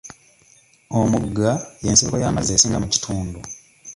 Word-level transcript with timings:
Omugga 0.99 1.49
y'ensibuko 1.83 2.15
y'amazzi 2.23 2.51
esinga 2.53 2.81
mu 2.83 2.87
kitundu. 2.93 3.39